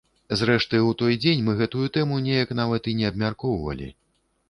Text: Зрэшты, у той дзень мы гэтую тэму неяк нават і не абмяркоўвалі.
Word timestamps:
Зрэшты, 0.39 0.79
у 0.85 0.93
той 1.01 1.17
дзень 1.27 1.45
мы 1.51 1.55
гэтую 1.61 1.85
тэму 1.99 2.19
неяк 2.31 2.57
нават 2.63 2.83
і 2.93 2.99
не 3.03 3.15
абмяркоўвалі. 3.15 3.97